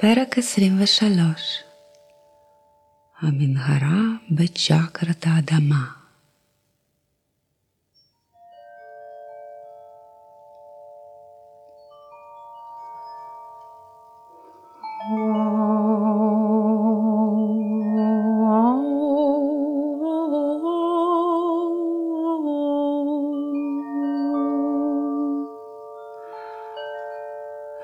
פרק 0.00 0.38
23 0.38 1.62
המנהרה 3.20 4.00
בצ'קרת 4.30 5.26
האדמה 5.26 5.96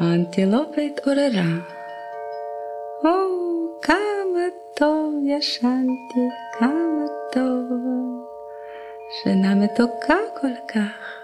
האנטילופה 0.00 0.80
התעוררה. 0.80 1.73
טוב 4.79 5.13
ישנתי, 5.23 6.29
כמה 6.59 7.05
טוב. 7.33 7.65
שינה 9.23 9.55
מתוקה 9.55 10.17
כל 10.41 10.55
כך. 10.67 11.21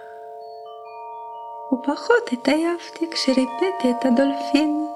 ופחות 1.74 2.32
התעייפתי 2.32 3.06
כשריפאתי 3.12 3.92
את 3.92 4.06
הדולפין. 4.06 4.88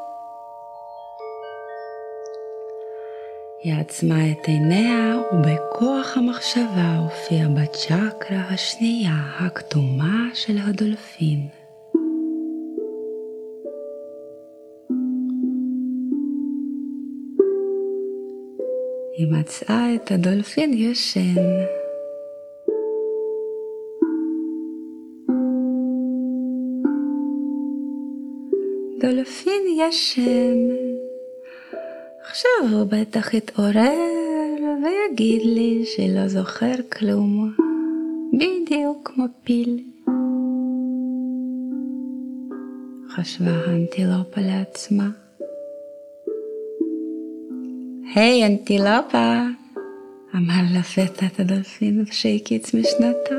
היא 3.64 3.74
עצמה 3.82 4.16
את 4.32 4.48
עיניה, 4.48 5.16
ובכוח 5.34 6.18
המחשבה 6.18 6.98
הופיעה 7.04 7.50
בצ'קרה 7.50 8.40
השנייה 8.50 9.16
הכתומה 9.40 10.30
של 10.34 10.58
הדולפין. 10.68 11.65
היא 19.18 19.28
מצאה 19.32 19.96
את 19.96 20.12
הדולפין 20.12 20.74
ישן. 20.74 21.36
דולפין 29.00 29.62
ישן. 29.78 30.58
עכשיו 32.22 32.78
הוא 32.78 32.84
בטח 32.84 33.34
יתעורר 33.34 33.94
ויגיד 34.84 35.42
לי 35.46 35.86
שלא 35.86 36.28
זוכר 36.28 36.76
כלום, 36.98 37.52
בדיוק 38.34 39.12
כמו 39.14 39.26
פיל. 39.44 39.80
חשבה 43.10 43.52
האנטילופה 43.52 44.42
לעצמה. 44.42 45.25
היי, 48.16 48.46
אנטילופה, 48.46 49.42
אמר 50.36 50.62
לפתע 50.78 51.26
הדולפין 51.40 52.06
שהקיץ 52.12 52.74
משנתו, 52.74 53.36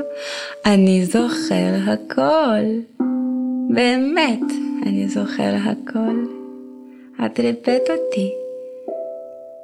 אני 0.65 1.05
זוכר 1.05 1.75
הכל. 1.87 2.65
באמת, 3.69 4.41
אני 4.81 5.07
זוכר 5.07 5.55
הכל. 5.65 6.25
את 7.25 7.39
ריפאת 7.39 7.81
אותי. 7.89 8.31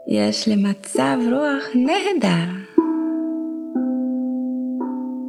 יש 0.08 0.47
לי 0.47 0.56
מצב 0.56 1.17
רוח 1.31 1.64
נהדר. 1.75 2.53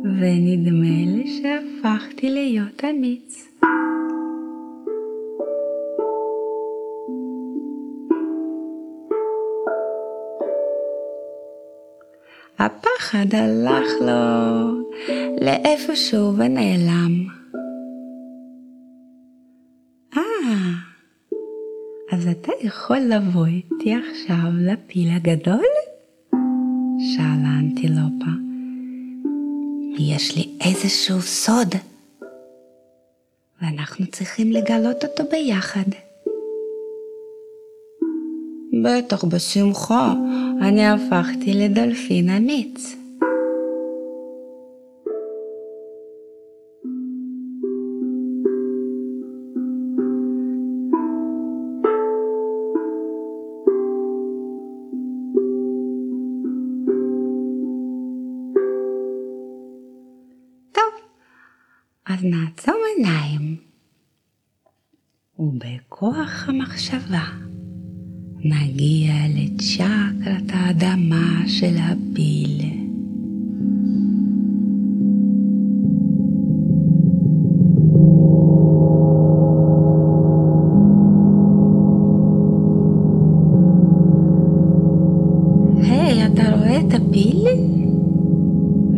ונדמה 0.05 1.05
לי 1.07 1.43
שהפכתי 1.43 2.31
להיות 2.31 2.85
אמיץ. 2.85 3.49
הפחד 12.59 13.35
הלך 13.35 13.89
לו 14.01 14.85
לאיפשהו 15.41 16.37
ונעלם. 16.37 17.27
אה, 20.17 20.23
אז 22.13 22.29
אתה 22.29 22.53
יכול 22.61 22.99
לבוא 22.99 23.47
איתי 23.47 23.95
עכשיו 23.95 24.51
לפיל 24.61 25.09
הגדול? 25.17 25.65
שאלה 26.99 27.49
האנטילופה. 27.49 28.31
יש 29.99 30.37
לי 30.37 30.59
איזשהו 30.61 31.21
סוד, 31.21 31.75
ואנחנו 33.63 34.07
צריכים 34.07 34.53
לגלות 34.53 35.05
אותו 35.05 35.25
ביחד. 35.31 36.04
בטח 38.85 39.25
בשמחה, 39.25 40.15
אני 40.61 40.89
הפכתי 40.89 41.55
לדולפין 41.55 42.29
אמיץ. 42.31 42.97
נעצום 62.25 62.77
עיניים, 62.97 63.57
ובכוח 65.39 66.49
המחשבה 66.49 67.25
נגיע 68.45 69.15
לצ'קרת 69.35 70.51
האדמה 70.53 71.43
של 71.47 71.77
הפיל. 71.79 72.75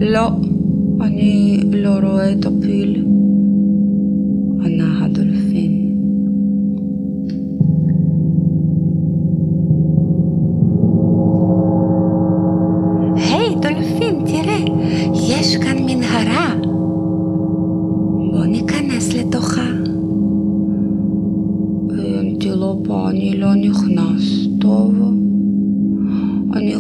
לא, 0.01 0.29
אני 1.01 1.61
לא 1.73 1.91
רואה 2.03 2.33
את 2.33 2.47
הפיל, 2.47 3.05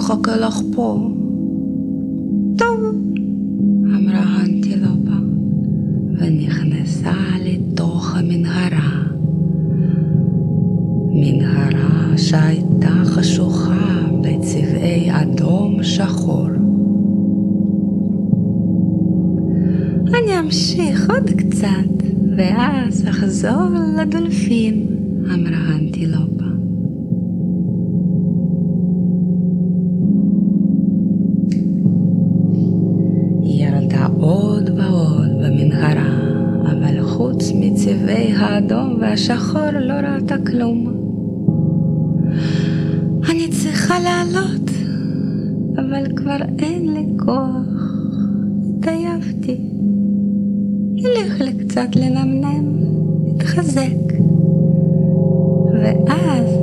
אחכה 0.07 0.37
לך 0.37 0.61
פה. 0.75 1.11
טוב, 2.59 2.81
אמרה 3.85 4.21
האנטילופה, 4.21 5.17
ונכנסה 6.19 7.13
לתוך 7.45 8.17
המנהרה. 8.17 9.03
מנהרה 11.13 12.19
שהייתה 12.19 12.95
חשוכה 13.05 14.07
בצבעי 14.21 15.09
אדום 15.11 15.83
שחור. 15.83 16.49
אני 20.09 20.41
אמשיך 20.41 21.11
עוד 21.11 21.31
קצת, 21.31 22.07
ואז 22.37 23.09
אחזור 23.09 23.69
לדולפין, 23.99 24.87
אמרה 25.35 25.57
האנטילופה. 25.57 26.36
חוץ 37.97 38.03
מצבעי 38.03 38.33
האדום 38.33 38.99
והשחור 39.01 39.71
לא 39.81 39.95
ראתה 39.95 40.35
כלום. 40.47 40.93
אני 43.31 43.49
צריכה 43.49 43.95
לעלות, 44.01 44.71
אבל 45.79 46.17
כבר 46.17 46.37
אין 46.59 46.95
לי 46.95 47.07
כוח. 47.19 47.93
התעייפתי. 48.79 49.61
אלך 51.05 51.41
לי 51.41 51.65
קצת 51.65 51.97
לנמנם, 51.97 52.77
אתחזק. 53.37 54.13
ואז 55.73 56.56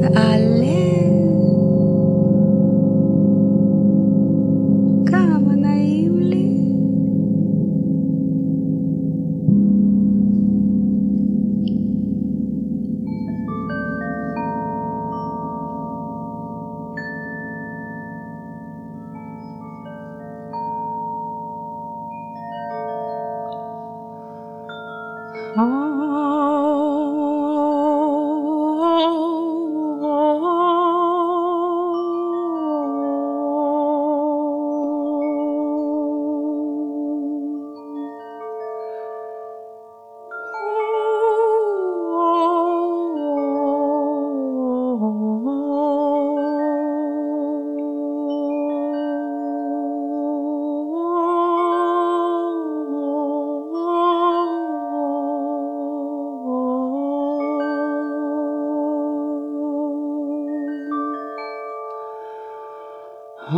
啊 63.46 63.52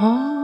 哈 0.00 0.37